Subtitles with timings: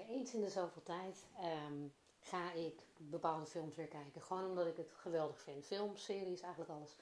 [0.00, 1.86] eens in de zoveel tijd ehm,
[2.20, 4.22] ga ik bepaalde films weer kijken.
[4.22, 5.64] Gewoon omdat ik het geweldig vind.
[5.64, 6.96] Films, series, eigenlijk alles.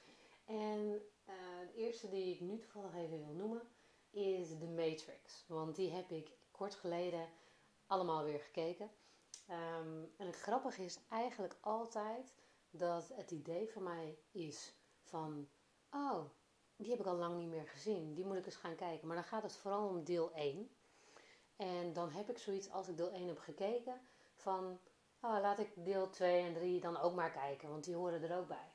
[0.45, 1.35] En uh,
[1.67, 3.61] de eerste die ik nu toevallig even wil noemen
[4.09, 5.43] is The Matrix.
[5.47, 7.27] Want die heb ik kort geleden
[7.87, 8.91] allemaal weer gekeken.
[9.47, 12.33] Ehm, en het grappige is eigenlijk altijd
[12.69, 15.47] dat het idee van mij is van...
[15.91, 16.23] Oh,
[16.75, 18.13] die heb ik al lang niet meer gezien.
[18.13, 19.07] Die moet ik eens gaan kijken.
[19.07, 20.69] Maar dan gaat het vooral om deel 1.
[21.61, 24.01] En dan heb ik zoiets als ik deel 1 heb gekeken
[24.35, 24.79] van...
[25.19, 27.69] Oh, laat ik deel 2 en 3 dan ook maar kijken.
[27.69, 28.71] Want die horen er ook bij.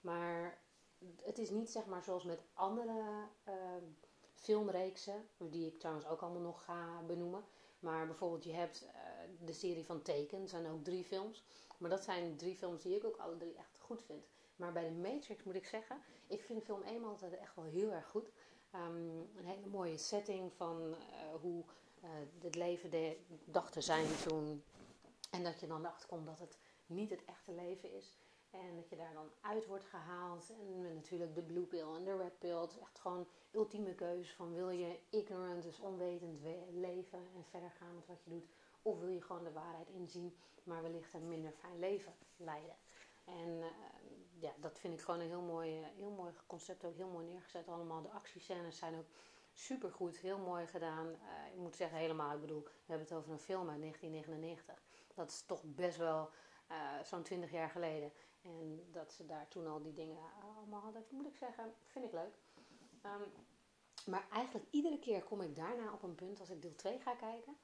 [0.00, 0.58] Maar
[1.22, 3.54] het is niet zeg maar zoals met andere uh,
[4.34, 5.28] filmreeksen.
[5.36, 7.44] Die ik trouwens ook allemaal nog ga benoemen.
[7.78, 8.90] Maar bijvoorbeeld je hebt uh,
[9.46, 10.48] de serie van Teken.
[10.48, 11.44] zijn ook drie films.
[11.78, 14.24] Maar dat zijn drie films die ik ook alle drie echt goed vind.
[14.56, 17.92] Maar bij de Matrix moet ik zeggen, ik vind film 1 altijd echt wel heel
[17.92, 18.30] erg goed.
[18.74, 20.96] Um, een hele mooie setting van uh,
[21.40, 21.64] hoe
[22.42, 24.62] het leven de, dacht te zijn toen.
[25.30, 28.18] En dat je dan erachter komt dat het niet het echte leven is.
[28.50, 30.50] En dat je daar dan uit wordt gehaald.
[30.50, 32.68] En natuurlijk de blue pill en de red pill.
[32.80, 36.40] Echt gewoon ultieme keuze van wil je ignorant, dus onwetend
[36.72, 38.46] leven en verder gaan met wat je doet.
[38.82, 42.76] Of wil je gewoon de waarheid inzien, maar wellicht een minder fijn leven leiden.
[43.24, 43.66] En uh,
[44.38, 47.68] ja, dat vind ik gewoon een heel mooi, heel mooi concept, ook heel mooi neergezet.
[47.68, 49.06] Allemaal de actiescènes zijn ook
[49.56, 51.06] super goed, heel mooi gedaan.
[51.06, 54.82] Uh, ik moet zeggen helemaal, ik bedoel, we hebben het over een film uit 1999.
[55.14, 56.30] Dat is toch best wel
[56.70, 58.12] uh, zo'n 20 jaar geleden.
[58.42, 62.12] En dat ze daar toen al die dingen allemaal hadden, moet ik zeggen, vind ik
[62.12, 62.38] leuk.
[63.04, 63.32] Um,
[64.06, 67.14] maar eigenlijk iedere keer kom ik daarna op een punt, als ik deel 2 ga
[67.14, 67.56] kijken,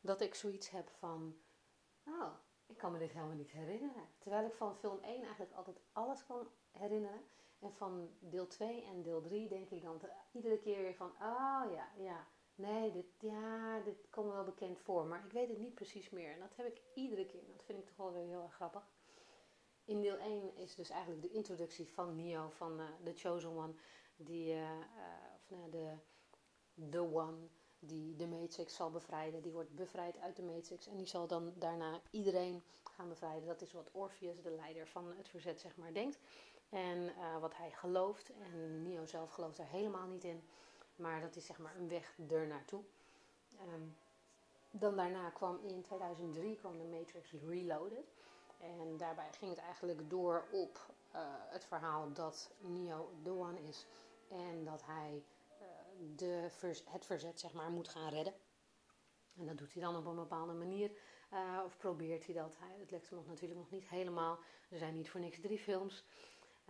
[0.00, 1.36] dat ik zoiets heb van,
[2.06, 2.32] oh,
[2.66, 4.08] ik kan me dit helemaal niet herinneren.
[4.18, 7.24] Terwijl ik van film 1 eigenlijk altijd alles kan herinneren.
[7.60, 10.00] En van deel 2 en deel 3 denk ik dan
[10.32, 15.06] iedere keer weer van, oh ja, ja, nee, dit, ja, dit komt wel bekend voor.
[15.06, 16.32] Maar ik weet het niet precies meer.
[16.32, 17.46] En dat heb ik iedere keer.
[17.46, 18.88] Dat vind ik toch wel weer heel erg grappig.
[19.84, 23.74] In deel 1 is dus eigenlijk de introductie van Neo, van uh, The Chosen One.
[24.16, 24.76] Die, uh, uh,
[25.34, 25.94] of nou, de
[26.90, 27.48] The One
[27.80, 29.42] die de Matrix zal bevrijden.
[29.42, 33.46] Die wordt bevrijd uit de Matrix en die zal dan daarna iedereen gaan bevrijden.
[33.46, 36.18] Dat is wat Orpheus, de leider van het verzet, zeg maar, denkt.
[36.70, 38.32] En uh, wat hij gelooft.
[38.32, 40.42] En Neo zelf gelooft er helemaal niet in.
[40.96, 42.82] Maar dat is zeg maar een weg er naartoe.
[43.74, 43.96] Um,
[44.70, 48.12] dan daarna kwam in 2003 kwam de Matrix Reloaded.
[48.58, 53.86] En daarbij ging het eigenlijk door op uh, het verhaal dat Neo the One is.
[54.28, 55.24] En dat hij
[56.16, 56.48] de
[56.84, 58.34] het verzet zeg maar, moet gaan redden.
[59.36, 60.90] En dat doet hij dan op een bepaalde manier.
[61.64, 62.56] Of probeert hij dat.
[62.78, 64.38] Het lukt hem nog natuurlijk nog niet helemaal.
[64.70, 66.04] Er zijn niet voor niks drie films.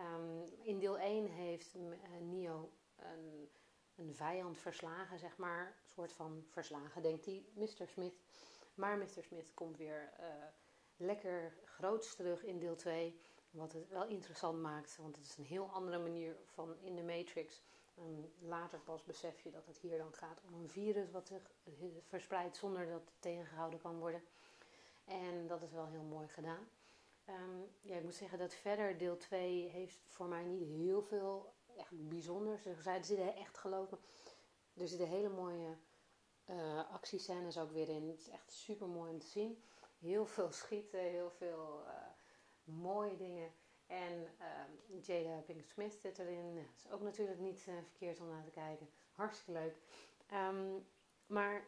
[0.01, 1.83] Um, in deel 1 heeft uh,
[2.21, 3.51] Neo een,
[3.97, 5.67] een, vijand verslagen, zeg maar.
[5.67, 7.87] Een soort van verslagen, denkt hij, Mr.
[7.87, 8.15] Smith.
[8.75, 9.23] Maar Mr.
[9.23, 10.27] Smith komt weer uh,
[10.97, 13.21] lekker groots terug in deel 2.
[13.51, 17.03] Wat het wel interessant maakt, want het is een heel andere manier van in de
[17.03, 17.63] Matrix
[17.95, 21.51] en later pas besef je dat het hier dan gaat om een virus wat zich
[22.07, 24.23] verspreidt zonder dat het tegengehouden kan worden.
[25.05, 26.69] En dat is wel heel mooi gedaan.
[27.31, 31.55] Um, ja, ik moet zeggen dat verder deel 2 heeft voor mij niet heel veel
[31.77, 32.67] echt bijzonders.
[32.67, 33.99] Er zitten echt geloof me,
[34.75, 35.77] er zitten hele mooie
[36.51, 38.09] uh, actiescènes ook weer in.
[38.09, 39.63] Het is echt super mooi om te zien.
[39.99, 41.93] Heel veel schieten, heel veel uh,
[42.65, 43.53] mooie dingen.
[43.87, 46.55] En uh, Jada Pinkett Smith zit erin.
[46.55, 48.91] Dat is ook natuurlijk niet uh, verkeerd om naar te kijken.
[49.13, 49.77] Hartstikke leuk.
[50.33, 50.87] Um,
[51.27, 51.67] maar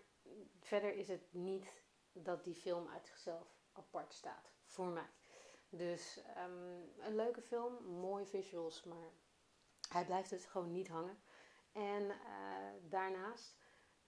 [0.61, 4.53] verder is het niet dat die film uit zichzelf apart staat.
[4.65, 5.09] Voor mij.
[5.75, 7.85] Dus um, een leuke film.
[7.85, 8.85] Mooie visuals.
[8.85, 9.11] Maar
[9.89, 11.19] hij blijft dus gewoon niet hangen.
[11.73, 13.57] En uh, daarnaast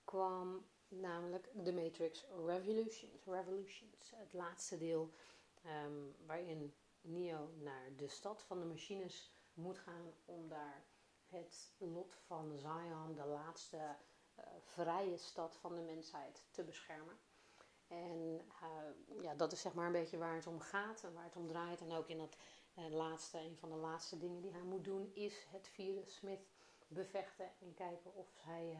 [0.05, 3.25] kwam namelijk The Matrix Revolutions.
[3.25, 4.13] Revolutions.
[4.17, 5.15] Het laatste deel.
[5.87, 10.85] Um, waarin Neo naar de stad van de machines moet gaan om daar
[11.27, 17.19] het lot van Zion, de laatste uh, vrije stad van de mensheid, te beschermen.
[17.89, 21.25] En uh, ja, dat is zeg maar een beetje waar het om gaat en waar
[21.25, 21.81] het om draait.
[21.81, 22.37] En ook in dat
[22.79, 26.47] uh, laatste, een van de laatste dingen die hij moet doen, is het virus Smith
[26.89, 28.79] bevechten en kijken of hij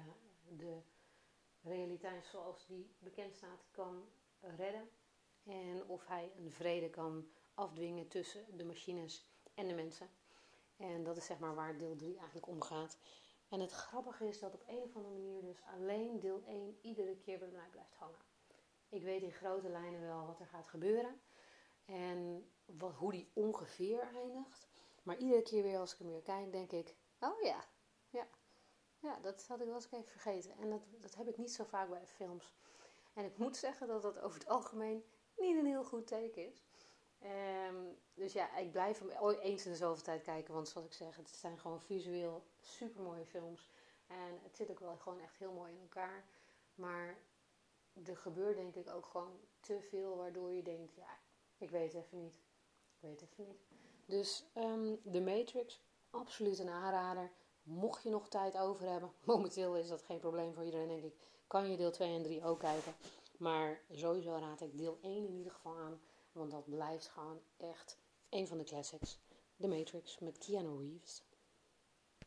[0.49, 0.81] de
[1.63, 4.09] realiteit zoals die bekend staat kan
[4.41, 4.89] redden.
[5.45, 9.25] En of hij een vrede kan afdwingen tussen de machines
[9.55, 10.09] en de mensen.
[10.77, 12.99] En dat is zeg maar waar deel 3 eigenlijk om gaat.
[13.49, 17.17] En het grappige is dat op een of andere manier dus alleen deel 1 iedere
[17.17, 18.19] keer bij mij blijft hangen.
[18.95, 21.21] Ik weet in grote lijnen wel wat er gaat gebeuren.
[21.85, 24.69] En wat, hoe die ongeveer eindigt.
[25.03, 27.65] Maar iedere keer weer als ik hem weer kijk, denk ik: oh ja,
[28.09, 28.29] ja,
[28.99, 30.57] ja, dat had ik wel eens even vergeten.
[30.59, 32.55] En dat, dat heb ik niet zo vaak bij films.
[33.15, 35.05] En ik moet zeggen dat dat over het algemeen
[35.37, 36.65] niet een heel goed teken is.
[37.19, 37.77] Ehm,
[38.15, 39.11] dus ja, ik blijf hem
[39.41, 40.55] eens in de zoveel tijd kijken.
[40.55, 43.71] Want zoals ik zeg, het zijn gewoon visueel super mooie films.
[44.07, 46.25] En het zit ook wel gewoon echt heel mooi in elkaar.
[46.75, 47.19] Maar
[48.03, 51.19] er gebeurt denk ik ook gewoon te veel waardoor je denkt, ja,
[51.59, 52.35] ik weet even niet.
[52.95, 53.59] Ik weet even niet.
[54.07, 57.33] Dus um, The Matrix, absoluut een aanrader.
[57.63, 61.15] Mocht je nog tijd over hebben, momenteel is dat geen probleem voor iedereen, denk ik,
[61.47, 62.95] kan je deel 2 en 3 ook kijken.
[63.39, 66.01] Maar sowieso raad ik deel 1 in ieder geval aan,
[66.33, 67.99] want dat blijft gewoon echt
[68.29, 69.19] een van de classics.
[69.57, 71.23] The Matrix met Keanu Reeves.